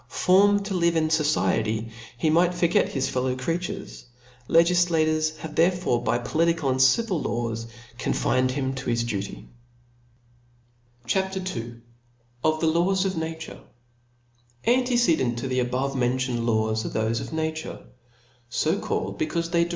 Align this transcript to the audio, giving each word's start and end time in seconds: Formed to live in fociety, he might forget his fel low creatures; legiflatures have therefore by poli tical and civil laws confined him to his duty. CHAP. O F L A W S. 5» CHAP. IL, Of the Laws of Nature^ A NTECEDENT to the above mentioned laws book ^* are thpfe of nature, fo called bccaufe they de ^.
Formed 0.07 0.65
to 0.65 0.73
live 0.73 0.95
in 0.95 1.09
fociety, 1.09 1.91
he 2.17 2.31
might 2.31 2.55
forget 2.55 2.89
his 2.89 3.07
fel 3.07 3.21
low 3.21 3.35
creatures; 3.35 4.05
legiflatures 4.49 5.37
have 5.37 5.53
therefore 5.53 6.01
by 6.01 6.17
poli 6.17 6.55
tical 6.55 6.71
and 6.71 6.81
civil 6.81 7.21
laws 7.21 7.67
confined 7.99 8.49
him 8.49 8.73
to 8.73 8.89
his 8.89 9.03
duty. 9.03 9.45
CHAP. 11.05 11.35
O 11.35 11.39
F 11.39 11.39
L 11.39 11.41
A 11.47 11.53
W 11.53 11.53
S. 11.53 11.53
5» 11.53 11.53
CHAP. 11.53 11.57
IL, 12.43 12.51
Of 12.55 12.59
the 12.61 12.65
Laws 12.79 13.05
of 13.05 13.13
Nature^ 13.13 13.59
A 14.65 14.81
NTECEDENT 14.83 15.37
to 15.37 15.47
the 15.47 15.59
above 15.59 15.95
mentioned 15.95 16.47
laws 16.47 16.81
book 16.81 16.93
^* 16.93 16.95
are 16.97 17.07
thpfe 17.11 17.21
of 17.21 17.33
nature, 17.33 17.79
fo 18.49 18.79
called 18.79 19.19
bccaufe 19.19 19.51
they 19.51 19.65
de 19.65 19.69
^. 19.69 19.69